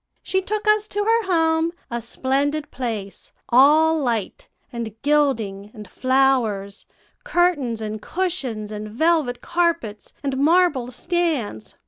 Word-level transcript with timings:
She 0.23 0.41
took 0.41 0.67
us 0.67 0.87
to 0.87 1.03
her 1.03 1.23
home, 1.31 1.73
a 1.91 2.01
splendid 2.01 2.71
place, 2.71 3.33
all 3.49 3.99
light, 3.99 4.47
and 4.73 4.99
gilding, 5.03 5.69
and 5.75 5.87
flowers, 5.87 6.87
curtains, 7.23 7.81
and 7.81 8.01
cushions, 8.01 8.71
and 8.71 8.89
velvet 8.89 9.41
carpets, 9.41 10.11
and 10.23 10.37
marble 10.39 10.91
stands. 10.91 11.75